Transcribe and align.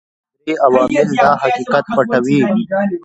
درې 0.45 0.53
عوامل 0.65 1.07
دا 1.19 1.29
حقیقت 1.43 1.85
پټوي. 1.95 2.39